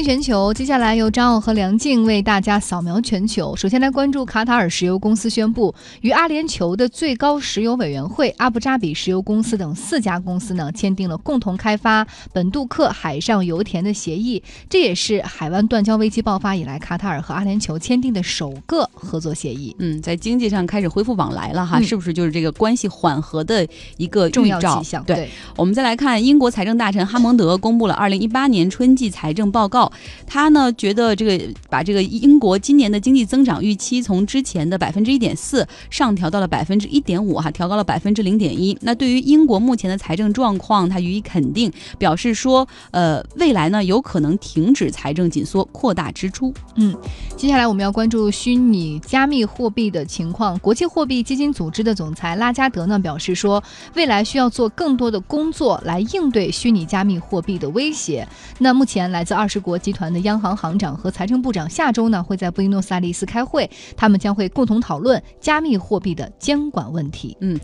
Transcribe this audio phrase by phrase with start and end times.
[0.00, 3.56] 全球，接下来由张奥和梁静为大家扫描全球。
[3.56, 14.40] 首先来关注卡塔尔石油公司宣布，与阿联酋的最高石油委员会、阿布扎比石油公司等四家公司呢签订了共同开发本杜克海上油田的协议。
[14.70, 19.74] 这也是海湾断交危机爆发以来，卡塔尔和阿联酋签订的首个合作协议。
[19.80, 23.66] 嗯，在经济上开始恢复往来了哈，是不是就是这个关系缓和的
[23.96, 25.02] 一个重要迹象？
[25.04, 29.81] 对，我们再来看，英国财政大臣哈蒙德公布了二零一八年春季财政报告。
[30.26, 38.76] 他呢，觉得这个把这个英国今年的经济增长预期从之前的百分之一点四上调到了百分之一点五，哈，调高了百分之零点一。
[38.82, 46.52] 那对于英国目前的财政状况，他予以肯定，表示说，呃，未来呢有可能停止财政紧缩，扩大支出。
[46.74, 46.94] 嗯，
[47.34, 50.58] 接下来我们要关注虚拟加密货币的情况。
[50.58, 53.62] 国际货币基金组织的总裁拉加德呢表示说，
[53.94, 58.28] 未来需要做更多的工作来应对虚拟加密货币的威胁。
[58.58, 59.62] 那目前来自二十。
[59.62, 67.36] 国集团的央行行长和财政部长下周呢会在布宜诺斯艾利斯开会，他们将会共同讨论加密货币的监管问题。
[67.40, 67.58] 嗯，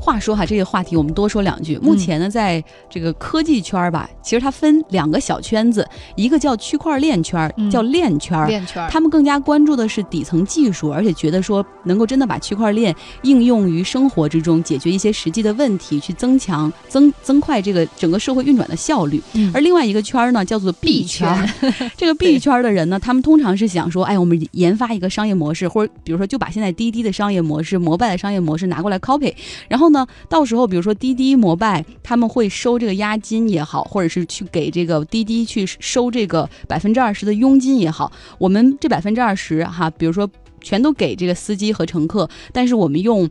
[0.00, 1.78] 话说哈，这个话题我们多说两句。
[1.78, 5.86] 目前呢，在这个科技圈吧，其实它分两个小圈子，
[6.16, 8.46] 一个叫区块链圈，叫链圈。
[8.46, 19.22] 链圈，他们更加关注的是底层技术，而且觉得说能够真的把区块链应用于生活之中，解决一些实际的问题，去增强、增增快这个整个社会运转的效率。
[19.54, 21.51] 而另外一个圈呢，叫做币圈。
[21.96, 29.32] 这个币圈的人呢，他们通常是想说，哎，我们研发一个商业模式，或者比如说就把现在滴滴的商业模式、摩拜的商业模式拿过来 copy，
[29.68, 40.28] 然后呢，到时候比如说滴滴、摩拜他们会收这个押金也好，或者是去给这个滴滴去收这个百分之二十的佣金也好，我们这百分之二十哈，比如说
[40.60, 43.28] 全都给这个司机和乘客，但是我们用。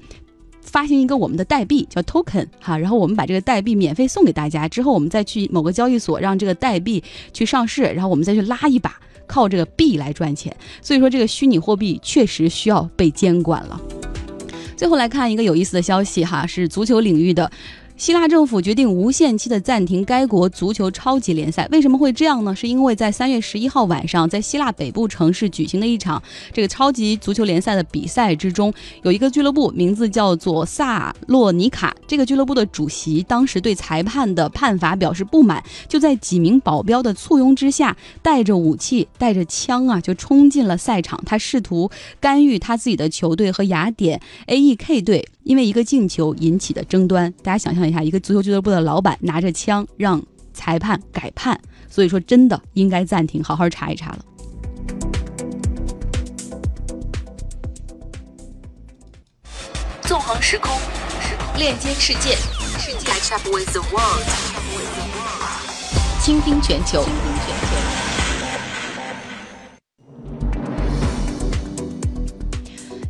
[0.62, 8.96] 发行一个我们的代币叫 token 哈，然后我们把这个代币免费送给大家，之后我们再去某个交易所让这个代币去上市，然后我们再去拉一把，
[9.28, 10.56] 靠这个币来赚钱。
[10.82, 13.82] 所以说这个虚拟货币确实需要被监管了。
[14.78, 17.52] 最后来看一个有意思的消息哈，是足球领域的。
[18.02, 22.56] 希腊政府决定无限期的暂停该国足球超级联赛，为什么会这样呢？
[22.56, 26.20] 是因为在三月十一号晚上，在希腊北部城市举行的一场
[26.52, 28.74] 这个超级足球联赛的比赛之中，
[29.04, 45.28] 有一个俱乐部名字叫做萨洛尼卡，这个俱乐部的主席当时对裁判的判罚表示不满，就在几名保镖的簇拥之下，带着武器、带着枪啊，就冲进了赛场，他试图干预他自己的球队和雅典 A.E.K 队。
[45.44, 50.22] 因为一个进球引起的争端，大家想象，一个足球俱乐部的老板拿着枪让
[50.54, 51.60] 裁判改判，
[51.90, 54.20] 所以说真的应该暂停，好好查一查了。
[60.04, 60.72] 纵横时空，
[61.58, 62.38] 链接世界，
[66.22, 67.06] 倾听全球。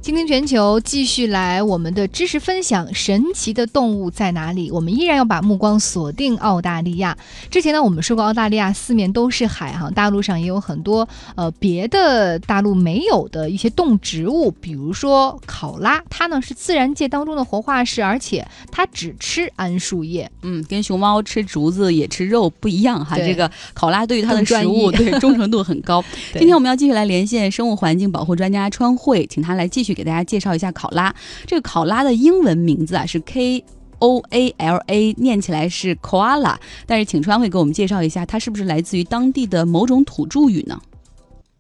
[0.01, 2.91] 倾听全球，继续来我们的知识分享。
[2.91, 4.72] 神奇的动物在哪里？
[4.72, 7.16] 我们依然要把目光锁定澳大利亚。
[7.51, 20.28] 之前呢，我们说过澳大利亚四面都是海哈，大陆上也有很多呃别的大陆没有的一些动植物，比如说考拉，它呢是自然界当中的活化石，而且它只吃桉树叶。
[20.41, 23.16] 嗯，跟熊猫吃竹子也吃肉不一样哈。
[23.16, 26.03] 这个考拉对于它的食物 对忠诚度很高。
[26.34, 29.91] 今天我们要继续来连线生物环境保护专家川慧，请他来继续。
[30.01, 31.13] 给大家介绍一下考拉。
[31.45, 33.63] 这个考拉的英文名字啊是 K
[34.00, 36.56] O A L A，念起来是 koala。
[36.88, 40.79] 但是请川会给我们介绍一下，它是不是来自于当地的某种土著语呢？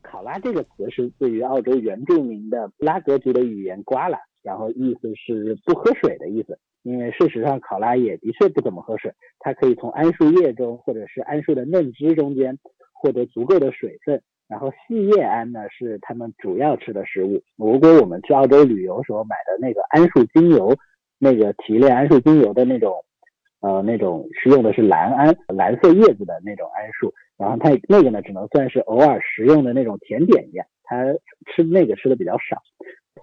[0.01, 6.57] 考拉这个词是自于澳洲原住民的布拉格族的语言瓜拉，然后意思是不喝水的意思。
[6.81, 12.57] 因为事实上考拉也的确不怎么喝水，它可以从桉树叶中或者是桉树的嫩枝中间
[12.91, 14.19] 获得足够的水分。
[14.51, 17.41] 然后细叶桉呢是他们主要吃的食物。
[17.55, 20.75] 如果我们去澳洲旅游时候买的那个桉树精油，
[21.17, 22.93] 那个提炼桉树精油的那种，
[23.61, 27.13] 呃，那种是用的是蓝桉，蓝色叶子的那种桉树。
[27.37, 31.01] 然后它那个呢，只能算是偶尔食用的那种甜点一样，它
[31.55, 32.61] 吃那个吃的比较少。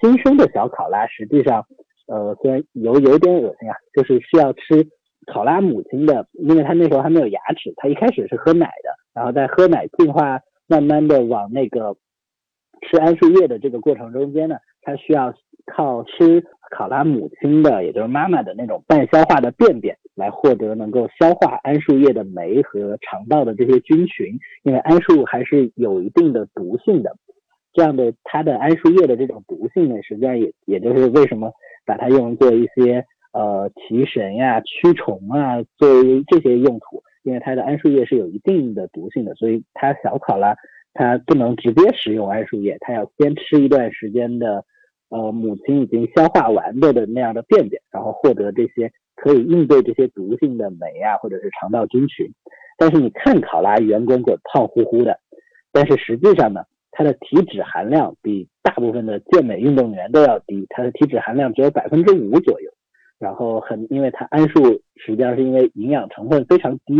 [0.00, 1.66] 新生的小考拉实际上，
[2.06, 4.88] 呃，虽然有有点恶心啊，就是需要吃
[5.30, 10.40] 考拉母亲的，因为它那时候还没有牙齿，它一开始是喝奶的，然后在喝奶进化。
[10.68, 11.96] 慢慢的往那个
[12.82, 15.34] 吃桉树叶的这个过程中间呢，它需要
[15.66, 24.38] 靠吃考拉母亲的，也就是妈妈的那种半消化的便便，来获得能够消化桉树叶的酶和肠道的这些菌群。
[24.62, 27.16] 因为桉树还是有一定的毒性的，
[27.72, 31.50] 这样的它的桉树叶的这种毒性呢，实际上也也就是为什么
[31.86, 37.02] 把它用作一些呃提神呀、驱虫啊，作为这些用途。
[37.22, 40.54] 因为它的桉树叶是有一定的毒性的，所以它小考拉
[40.94, 44.64] 它不能直接食用桉树叶，它要先吃一段时间的
[45.10, 52.26] 呃母亲已经消化完的的那样的便便，然后获得这些可以应对这些毒性的酶啊，或者是肠道菌群。
[52.76, 55.18] 但是你看考拉圆滚滚、胖乎乎的，
[55.72, 56.62] 但是实际上呢，
[56.92, 62.70] 它的体脂含量比大部分的健美运动员都要低，它的体脂含量只有百分之五左右。
[63.18, 66.94] 然后很，因为它桉树实际上是因为营养成分非常低，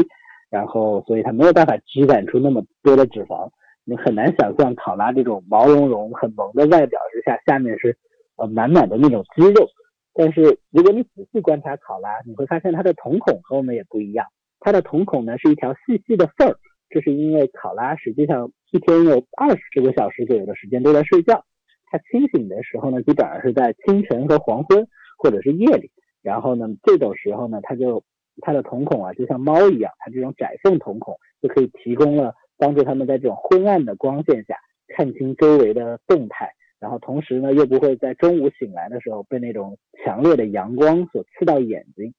[0.50, 3.48] 然后所以它没有办法积攒出那么多的脂肪。
[3.84, 7.96] 你很难想象考拉这种毛茸茸、很萌的外表之下，下面是
[8.36, 9.66] 呃满满的那种肌肉。
[10.12, 14.26] 但是如果你仔细观察考拉，你会发现它的瞳孔和我们也不一样。
[14.60, 16.56] 它的瞳孔呢是一条细细的缝儿，
[16.90, 21.44] 这是因为考拉实际上一天有二十个小时左右的时间都在睡觉。
[21.86, 24.86] 它清醒的时候呢，基本上是在清晨和黄昏，
[25.16, 25.90] 或者是夜里。
[26.22, 28.02] 然后呢，这种时候呢，它就
[28.40, 34.56] 它的瞳孔啊，就像猫一样，它这种窄缝瞳孔就可以提供了帮助它们在这种昏暗的光线下
[34.88, 36.50] 看清周围的动态。
[36.80, 42.14] 然后同时呢，又不会在中午醒来的时候被那种强烈的阳光所刺到眼睛。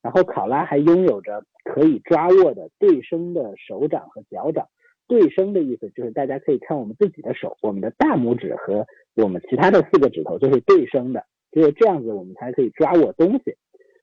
[0.00, 4.66] 然后考拉还拥有着可以抓握的对生的手掌和脚掌。
[5.08, 11.24] 对生的意思就是大家可以看我们自己的手，我们的大拇指和我们其他的四个指头就是对生的。
[11.52, 13.56] 只有这样子，我们才可以抓握东西。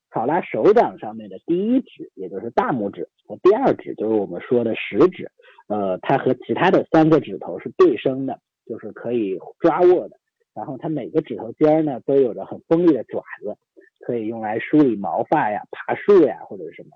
[0.10, 5.30] 考拉手掌上面的第一指，也就是大拇指和第二指，就是我们说的食指，
[5.68, 10.18] 呃，它和其他的三个指头是对生的，就是可以抓握的。
[10.54, 13.58] 然后它每个指头尖呢，都有着很锋利的爪子，
[14.06, 16.92] 可以用来梳理毛发呀、爬树呀或者什么。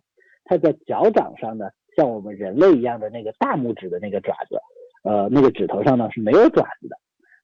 [0.45, 4.57] 它在脚掌上呢，像我们人类一样的那个大拇指的那个爪子，
[5.03, 6.95] 呃，那个指头上呢是没有爪子的，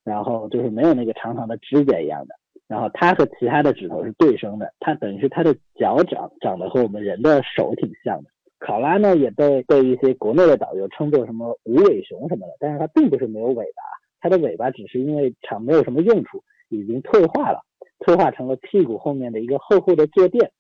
[0.06, 2.36] 然后就是没有那个长长的指甲一样的。
[2.68, 8.30] 然后它和其他的指头是对生的，它等于是它的脚掌长得和我们人的手挺像的。
[8.58, 13.84] 考拉呢也被被一些国内的导游称作什么无尾熊什么的，但是它并不是没有尾巴，
[14.22, 17.62] 它的尾巴只是因为长没有什么用处，已经退化了，
[18.00, 20.52] 退化成了屁股后面的一个厚厚的坐垫，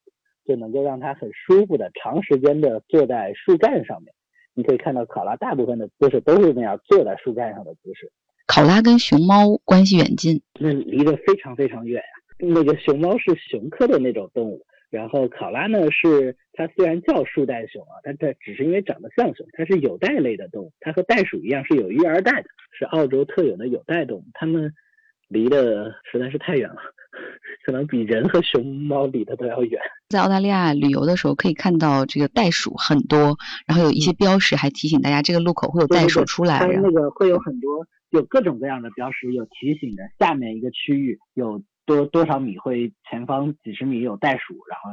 [0.46, 4.14] 就能够让它很舒服的长时间的坐在树干上面。
[4.54, 8.12] 你可以看到考拉大部分的姿势都是那样坐在树干上的姿势。
[8.48, 12.10] 考拉跟熊猫关系远近，那离得非常非常远呀。
[12.38, 22.48] 那个熊猫是熊科的那种动物，然后考拉呢是它虽然叫树袋熊啊，但它只是因为长得像熊，它是有袋类的动物，它和袋鼠一样是有育儿袋的，
[22.78, 24.26] 是澳洲特有的有袋动物。
[24.34, 24.74] 它们
[25.28, 26.78] 离得实在是太远了，
[27.66, 29.82] 可能比人和熊猫离得都要远。
[30.16, 36.60] 在澳大利亚旅游的时候，可以看到这个袋鼠很多，然后有一些标识还提醒大家这个路口会有袋鼠出来。
[36.60, 37.86] 它那个会有很多。
[38.12, 44.92] 有各种各样的标识，有提醒的下面一个区域有多多少米会前方几十米有袋鼠，然后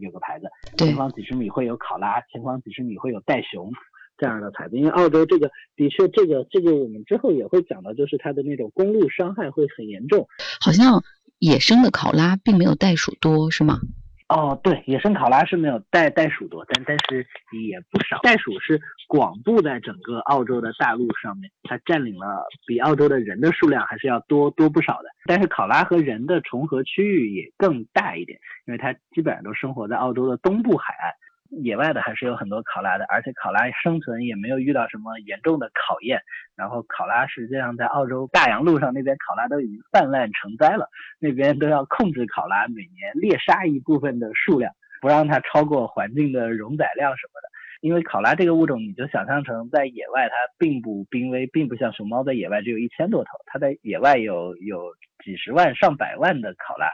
[0.00, 0.46] 有个牌子，
[0.76, 3.72] 前方几十米会有考拉，前方几十米会有袋熊
[4.18, 4.76] 这样的牌子。
[4.76, 10.28] 因为澳洲这个的确，这个这个我们之后也会讲到，就是它的那种公路伤害会很严重。
[10.60, 11.02] 好像
[11.40, 13.80] 野生的考拉并没有袋鼠多，是吗？
[14.30, 17.26] 哦，对，野生考拉是没有袋袋鼠多，但但是
[17.66, 18.20] 也不少。
[18.22, 25.08] 袋鼠是广布在整个澳洲的大陆上面，它占领了比澳洲的人的数量还是要多多不少的。
[25.24, 31.12] 但是考拉和人的重合区域也更大一点，因为它基本上都生活在澳洲的东部海岸。
[31.50, 36.22] 野外的还是有很多考拉的，而且考拉生存也没有遇到什么严重的考验。
[36.56, 40.88] 然后考拉实际上在澳洲大洋路上那边考拉都已经泛滥成灾了，
[41.18, 47.48] 那边都要控制考拉，每年猎杀一部分的数量，不让它超过环境的容载量什么的。
[47.80, 56.92] 因为考拉这个物种，你就想象成在野外它并不濒危，并不像熊猫在野外只有一千多头，它在野外有有几十万上百万的考拉。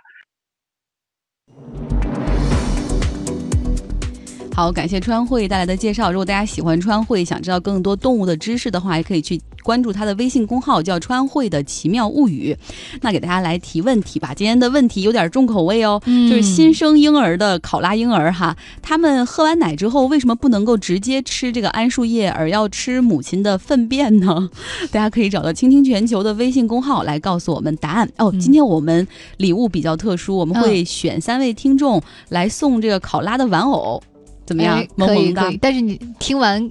[4.56, 6.10] 好，感谢川汇带来的介绍。
[6.10, 12.56] 如果大家喜欢川汇，想知道更多动物的知识的话，也可以去关注他的微信公号，叫川汇的奇妙物语。
[13.02, 14.32] 那给大家来提问题吧。
[14.34, 24.48] 今天的问题有点重口味哦，就是新生婴儿的考拉婴儿哈，他们喝完奶之后，为什么不能够直接吃这个桉树叶，而要吃母亲的粪便呢？
[24.90, 28.34] 大家可以找到倾听全球的微信公号来告诉我们答案哦。
[28.40, 34.02] 今天我们礼物比较特殊，我们会选三位听众来送这个考拉的玩偶。
[34.46, 34.86] 怎么样？
[34.96, 36.70] 可以可以，但是你听完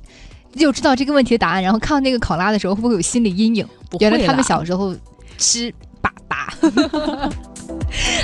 [0.55, 3.67] 就知道这个问题的答案，然后看到那个考拉的时候，会不会有心理阴影？
[3.99, 4.95] 原来他们小时候
[5.37, 5.69] 吃
[6.01, 7.31] 粑粑。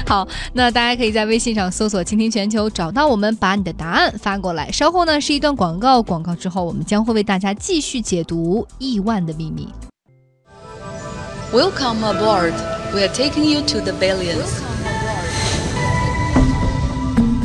[0.08, 4.72] 好，那大家可以在微信上搜索“倾听全球”，找到我们，把你的答案发过来。
[4.72, 9.68] 稍后呢是一段广告，广告之后我们将会为大家继续解读亿万的秘密。
[11.54, 12.54] Welcome aboard,
[12.94, 14.62] we are taking you to the billions。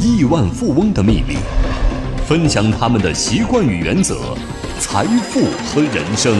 [0.00, 1.36] 亿万富翁的秘密。
[2.26, 4.36] 分享他们的习惯与原则，
[4.80, 6.34] 财富和人生。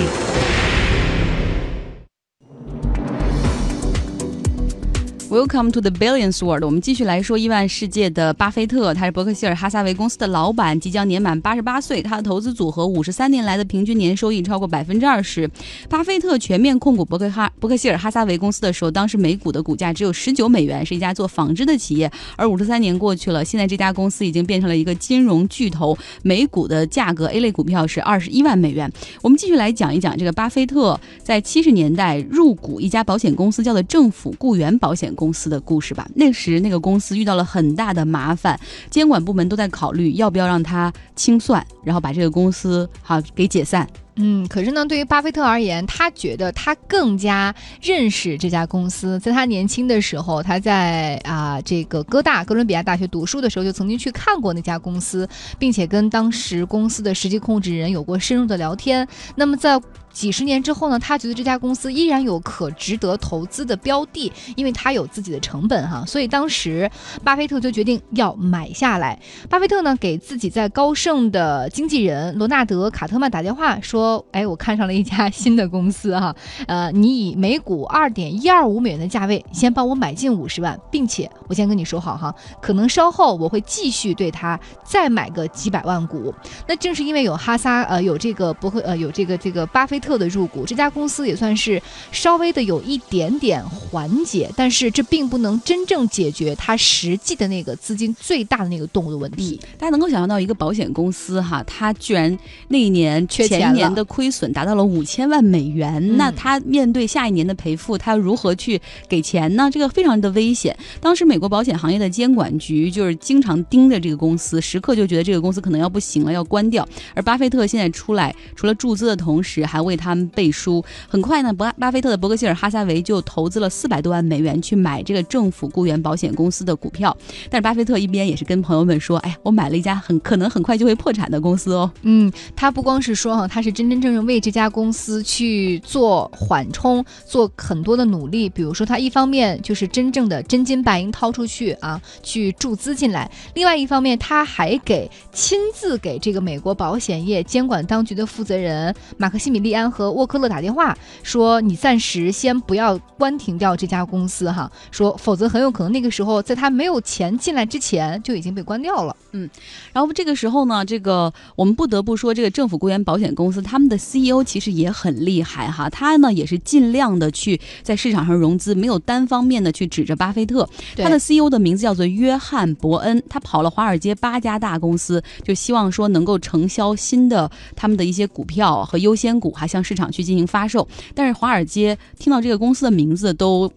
[5.36, 6.64] Welcome to the Billions World。
[6.64, 12.00] 我们继续来说亿万世界的巴菲特，他是伯克希尔哈撒韦公司的老板，即将年满八十八岁。
[12.00, 15.46] 他的投资组合五十三年来的平均年收益超过百分之二十。
[15.90, 22.10] 巴菲特全面控股伯克哈伯克希尔哈撒韦公司的时候，当时每股的股价只有十九美元，是一家做纺织的企业。
[22.36, 28.90] 而五十三年过去了，现在这家公司已经变成了一个金融巨头，每股的价格 A 类股票是二十一万美元。
[29.20, 35.12] 我们继续来讲一讲这个巴菲特在七十年代入股一家保险公司，叫做政府雇员保险。
[35.16, 36.06] 公司公司的故事吧。
[36.14, 43.88] 那时那个公司遇到了很大的麻烦，监管部门都在考虑要不要让他清算，然后把这个公司好给解散。
[44.18, 49.18] 嗯，可是呢，对于巴菲特而言，他觉得他更加认识这家公司。
[49.18, 55.28] 在他年轻的时候，他在啊这个哥大哥伦比亚大学读书的时候，就曾经去看过那家公司，
[55.58, 59.06] 并且跟当时公司的实际控制人有过深入的聊天。
[59.34, 59.78] 那么在
[60.16, 66.90] 几十年之后呢，他觉得这家公司依然有可值得投资的标的，因为他有自己的成本哈，所以当时
[67.22, 69.20] 巴菲特就决定要买下来。
[69.50, 76.34] 巴菲特呢，给自己在高盛的经纪人罗纳德·卡特曼打电话说：“哎，我看上了一家新的公司哈，
[76.66, 86.34] 呃，你以每股二点一二五美元的价位先帮我买进五十万，并且我先跟你说好哈，可能稍后我会继续对他再买个几百万股。
[86.66, 91.82] 那正是因为有哈萨呃有这个伯克呃有这个这个巴菲特。”特的入股，这家公司也算是
[92.12, 99.60] 稍微的有一点点缓解，但是这并不能真正解决它实际的那个资金最大的那个动物的问题。
[99.76, 109.68] 大家能够想象到一个保险公司哈，它居然那一年前年的亏损达到了五千万美元，那它面对下一年的赔付，它要如何去给钱呢？
[109.70, 110.76] 这个非常的危险。
[111.00, 116.86] 当时美国保险行业的监管局就是经常盯着这个公司，时刻就觉得这个公司可能要不行了，要关掉。
[117.14, 127.16] 而巴菲特现在出来，除了注资的同时，还为他们背书，很快呢，伯巴菲特的伯克希尔哈撒韦就投资了四百多万美元去买这个政府雇员保险公司的股票。
[127.48, 138.48] 但是巴菲特一边也是跟朋友们说：“哎呀，我买了一家很可能很快就会破产的公司哦。”嗯，他不光是说哈，他是真真正正为这家公司去做缓冲，做很多的努力。
[138.48, 149.36] 比如说，他一方面就是真正的真金白银掏出去啊，去注资进来；另外一方面，他还给亲自给这个美国保险业监管当局的负责人马克。
[149.36, 159.48] 西米利安和沃克勒打电话说：“你暂时先不要关停掉这家公司，哈，说否则很有可能那个时候在他没有钱进来之前就已经被关掉了。”嗯，
[159.92, 170.68] 然后这个时候呢，这个我们不得不说，这个政府雇员保险公司他们的 CEO 其实也很厉害哈，他呢也是尽量的去在市场上融资，没有单方面的去指着巴菲特。
[170.96, 179.36] 他的 CEO 的名字叫做约翰伯恩，他跑了华尔街八家大公司，就希望说能够承销新的他们的一些股票和优先。
[179.36, 183.70] 股向市场去进行发售，但是华尔街听到这个公司的名字都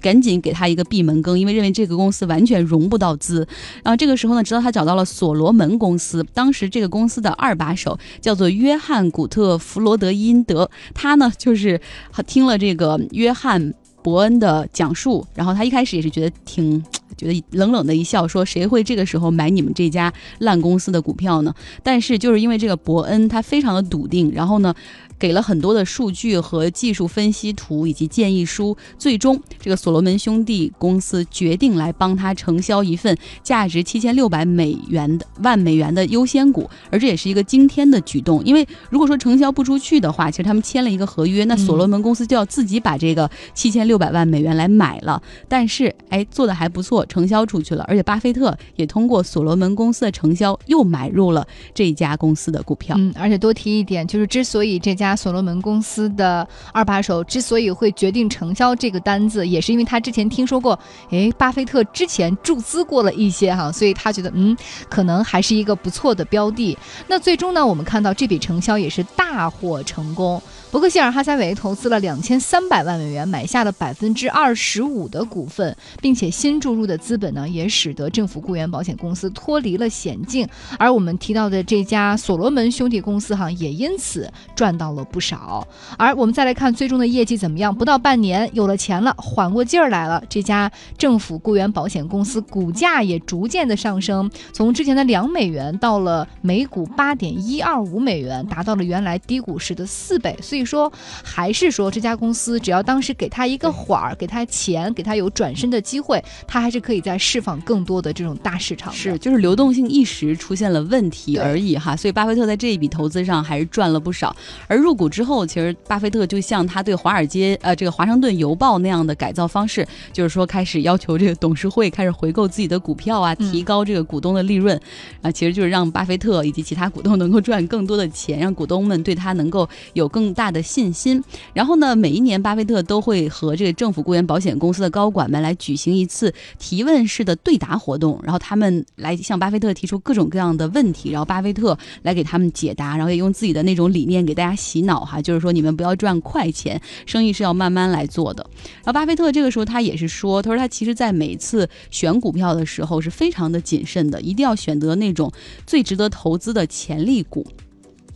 [0.00, 3.46] 赶紧给他一个闭门羹，因为认为这个公司完全融不到资。
[3.82, 11.80] 然后这个时候呢，直到他找到了所罗门公司，当时这个公司的二把手叫做约翰古特弗罗德因德，他呢就是
[12.26, 13.72] 听了这个约翰
[14.02, 16.84] 伯恩的讲述，然后他一开始也是觉得挺。
[17.16, 24.74] 觉得冷冷的一笑，说：“谁会这个时候买你们这家烂公司的股票呢？”但是就是因为这个伯恩，他非常的笃定，然后呢。
[25.18, 45.22] 给了很多的数据和技术分析图以及建议书，最终这个所罗门兄弟公司决定来帮他承销一份价值七千六百美元的万美元的优先股，而这也是一个惊天的举动，因为如果说承销不出去的话，其实他们签了一个合约，那所罗门公司就要自己把这个七千六百万美元来买了。
[45.48, 52.96] 但是哎，做的还不错，承销出去了，而且巴菲特也通过所罗门公司的承销又买入了这家公司的股票。
[52.98, 60.78] 嗯，而且多提一点，就是之所以这家家所罗门公司的二把手之所以会决定承销这个单子，也是因为他之前听说过，
[61.10, 64.56] 哎，巴菲特之前注资过了一些哈，所以他觉得嗯，
[64.88, 66.76] 可能还是一个不错的标的。
[67.06, 70.40] 那最终呢，我们看到这笔承销也是大获成功。
[70.74, 80.48] 伯克希尔哈撒韦投资了两千三百万美元，买下了百分之二十五的股份，并且新注入的资本呢，也使得政府雇员保险公司脱离了险境。
[80.76, 85.64] 而我们提到的这家所罗门兄弟公司哈，也因此赚到了不少。
[85.96, 87.72] 而我们再来看最终的业绩怎么样？
[87.72, 100.36] 不到半年，有了钱了，缓过劲儿来了，这家政府雇员保险公司股价也逐渐的上升，从之前的两美元到了每股八点一二五美元，达到了原来低股时的四倍。
[100.42, 100.63] 所以。
[100.66, 100.92] 说
[101.22, 108.92] 还是说这家公司，只要当时给他一个缓儿，给他钱，给他有转身的机会，他还是是可以再释放更多的这种大市场。
[108.92, 111.94] 是，就是流动性一时出现了问题而已哈。
[111.94, 114.34] 所以巴菲特在这一笔投资上还是赚了不少。
[114.66, 124.76] 而入股之后，其实巴菲特就像他对华尔街呃这个华盛顿邮报那样的改造方式，就是说开始要求这个董事会开始回购自己的股票啊，提高这个股东的利润
[125.22, 131.22] 啊，其实就是让巴菲特以及其他股东能够赚更多的钱，让股东们对他能够有更大的信心。
[131.52, 148.46] 然后呢，每一年巴菲特都会和这个政府雇员保险公司的高管们来举行一次提问式的对答活动，然后他们来向巴菲特提出各种各样的问题，然后巴菲特来给他们解答，然后也用自己的那种理念给大家洗脑哈，就是说你们不要赚快钱，生意是要慢慢来做的。
[148.76, 155.32] 然后巴菲特这个时候他也是说，他说他其实在每次选股票的时候是非常的谨慎的，一定要选择那种
[155.66, 157.44] 最值得投资的潜力股。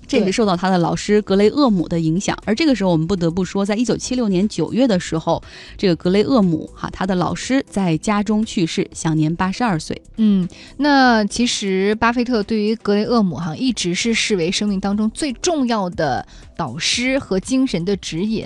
[0.09, 5.43] 这也是受到他的老师格雷厄姆的影响，而这个时候我们不得不说，在一九七六年九月的时候，
[5.77, 10.01] 这个格雷厄姆哈他的老师在家中去世，享年八十二岁。
[10.17, 10.49] 嗯，
[10.79, 16.27] 那其实巴菲特对于格雷厄姆哈一直是视为生命当中最重要的。
[16.59, 18.45] 导师和精神的指引，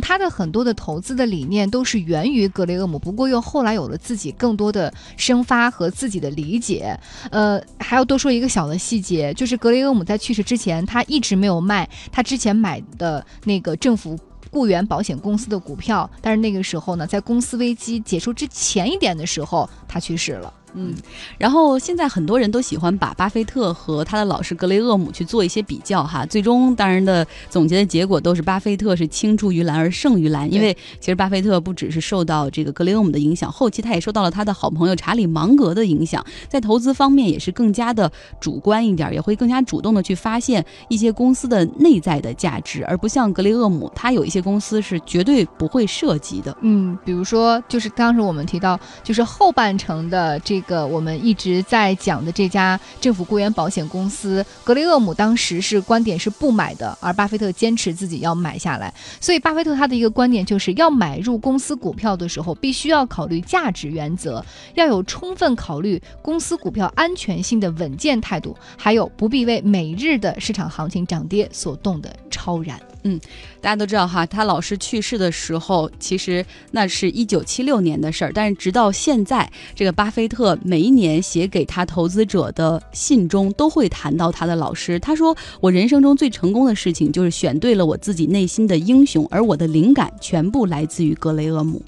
[0.00, 6.96] 他的很多的投资的理念都是源于格雷厄姆，不过又后来有了自己更多的生发和自己的理解。
[7.32, 14.16] 呃，还要多说一个小的细节，就是格雷厄姆在去世之前，他一直没有卖他之前买的那个政府
[14.52, 20.54] 雇员保险公司的股票，但是那个时候呢，在公司危机结束之前一点的时候，他去世了。
[20.74, 20.94] 嗯，
[21.38, 46.54] 然后现在很多人都喜欢把巴菲特和他的老师格雷厄姆去做一些比较哈，最终当然的总结的结果都是巴菲特是青出于蓝而胜于蓝，因为其实巴菲特不只是受到这个格雷厄姆的影响，后期他也受到了他的好朋友查理芒格的影响，在投资方面也是更加的主观一点，也会更加主动的去发现一些公司的内在的价值，而不像格雷厄姆，他有一些公司是绝对不会涉及的。
[46.60, 50.57] 嗯，比如说就是当时我们提到就是后半程的这。
[50.58, 58.92] 这个我们一直在讲的这家政府雇员保险公司，格雷厄姆当时是观点是不买的，而巴菲特坚持自己要买下来。
[59.20, 64.44] 所以巴菲特他的一个观点就是要买入公司股票的时候，必须要考虑价值原则，
[64.74, 72.76] 要有充分考虑公司股票安全性的稳健态度，还有不必为每日的市场行情涨跌所动的超然。
[73.04, 73.18] 嗯，
[73.60, 78.32] 大家都知道哈，他老师去世的时候，其实那是一九七六年的事儿。
[78.34, 84.98] 但是直到现在，这个巴菲特每一年写给他投资者的信中，都会谈到他的老师。
[84.98, 91.80] 他说：“我人生中最成功的事情，就是选对了我自己内心的英雄，而我的灵感全部来自于格雷厄姆。”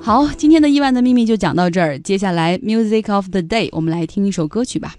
[0.00, 1.98] 好，今天的亿万的秘密就讲到这儿。
[1.98, 4.94] 接下来，Music of the Day，我们来听一首歌曲吧。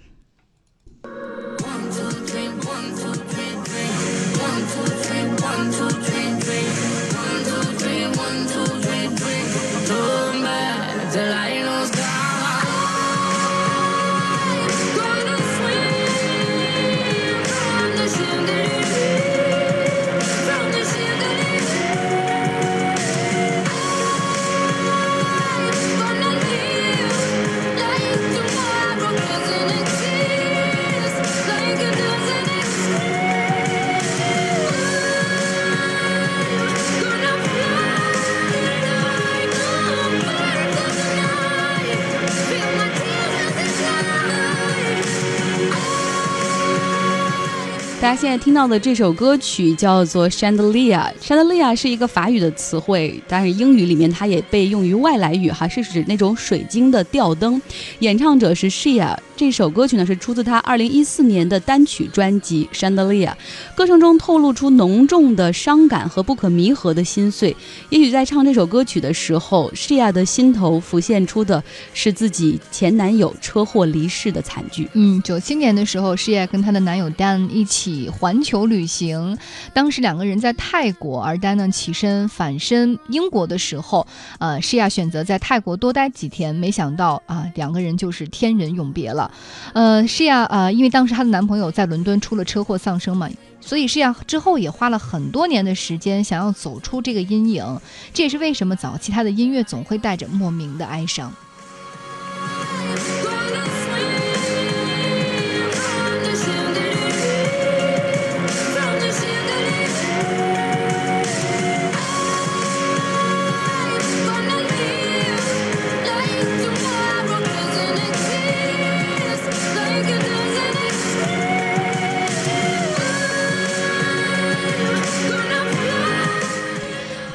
[48.04, 57.58] 大家现在听到的这首歌曲叫做《Chandelier》，Chandelier 是一个法语的词汇，但是英语里面它也被用于外来语，哈，是指那种水晶的吊灯。
[58.00, 59.16] 演唱者是 Shea。
[59.36, 63.28] 这首歌曲呢是出自他二零一四年的单曲专辑《Chandelier》，
[63.74, 67.56] 歌声中透露出浓重的伤感和不可弥合的心碎。
[67.90, 74.88] 也许在唱这首歌曲的时候，Shia 的心头浮现出的是自己前男友车祸离世的惨剧。
[74.92, 79.36] 嗯，九七年的时候，Shia 跟她的男友 Dan 一起环球旅行，
[79.72, 84.06] 当时两个人在泰国，而 Dan 呢起身返身英国的时候，
[84.38, 89.24] 呃，Shia 选择在泰国多待几天，没想到啊，两个人就是天人永别了。
[89.72, 93.28] 呃，是呀，呃，因为当时她的男朋友在伦敦出了车祸丧生嘛，
[93.60, 97.80] 所以是呀，之后也花了很多年的时间想要走出这个阴影。
[98.12, 101.32] 这也是为什么早期她的音乐总会带着莫名的哀伤。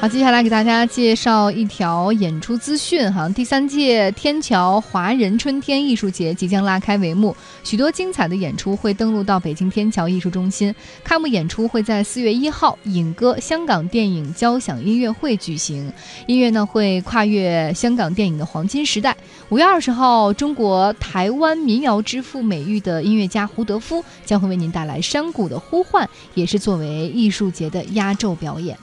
[0.00, 3.28] 好，接下来给大家介绍一条演出资讯哈。
[3.28, 10.74] 第三届天桥华人春天艺术节即将拉开帷幕，许多精彩的演出会登陆到北京天桥艺术中心。
[11.04, 15.92] 开幕演出会在四月一号影歌香港电影交响音乐会举行，
[16.26, 19.14] 音乐呢会跨越香港电影的黄金时代。
[19.50, 28.78] 五月二十号，中国台湾民谣之父美誉的音乐家胡德夫将会为您带来《山谷的呼唤》，也是作为艺术节的压轴表演。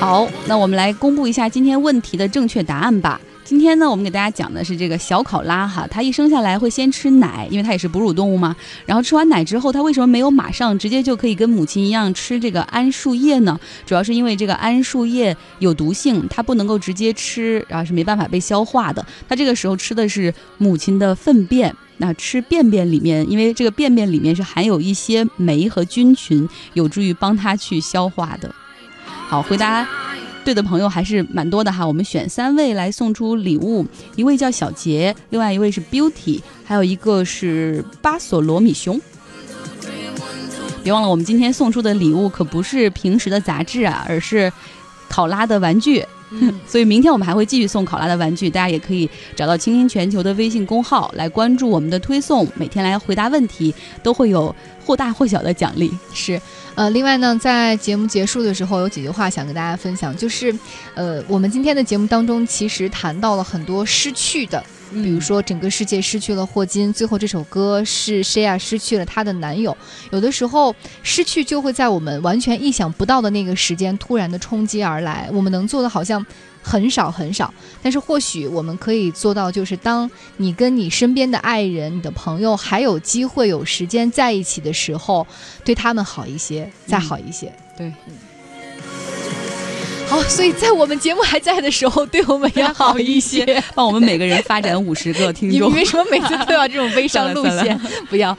[0.00, 3.20] 好，那我们来公布一下今天问题的正确答案吧。
[3.44, 8.56] 今天呢，我们给大家讲的是这个小考拉哈，它一生下来会先吃奶，因为它也是哺乳动物嘛。
[8.86, 13.60] 然后吃完奶之后，它为什么没有马上直接就可以跟母亲一样吃这个桉树叶呢？
[13.84, 19.04] 主要是因为这个桉树叶有毒性，它不能够直接吃，然后是没办法被消化的。
[19.28, 28.50] 它这个时候吃的是母亲的粪便，那吃便便里面，因为这个便便里面是含有一些酶和菌群，有助于帮它去消化的。
[29.30, 29.86] 好，回答
[30.44, 31.86] 对的朋友还是蛮多的哈。
[31.86, 39.00] 我们选三位来送出礼物，一位叫小杰，另外一位是 Beauty，还有一个是巴索罗米熊。
[40.82, 44.52] 别忘了，我们今天送出的礼物可不是平时的杂志啊，而是
[45.10, 46.02] 考拉的玩具。
[46.64, 54.54] 所以明天我们还会继续送考拉的玩具，大家也可以找到“倾听全球”的微信公号来关注我们的推送，每天来回答问题，都会有
[54.86, 55.90] 或大或小的奖励。
[56.14, 56.40] 是，
[56.76, 60.54] 呃，另外呢，在节目结束的时候，有几句话想跟大家分享，就是，
[60.94, 64.62] 呃，我们今天的节目当中其实谈到了很多失去的。
[64.92, 69.76] 比如说，整个世界失去了霍金，最后这首歌是 Shia 失去了她的男友。
[70.10, 75.28] 有的时候，失去就会在我们完全意想不到的那个时间突然的冲击而来。
[75.32, 76.24] 我们能做的好像
[76.62, 85.26] 很少很少，但是或许我们可以做到，就是当你跟你身边的爱人、你的朋友还有机会、有时间在一起的时候，
[85.64, 87.52] 对他们好一些，再好一些。
[87.76, 87.92] 对。
[90.10, 95.70] 好，所以在我们节目还在的时候，对我们要好一些， 帮我们每个人发展五十个听众。
[95.70, 97.80] 你为什么每次都要这种悲伤路线？
[98.08, 98.36] 不要。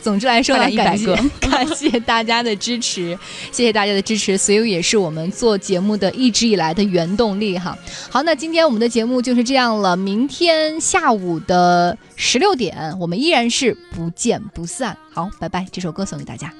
[0.00, 3.16] 总之来说，呢，感谢 感谢大家的支持，
[3.52, 7.76] 谢谢大家的支持，所以也是我们做节目的一直以来的原动力哈。
[8.08, 14.96] 好，那今天我们的节目就是这样了，明天下午的十六点，我们依然是不见不散。
[15.12, 16.50] 好，拜拜，这首歌送给大家。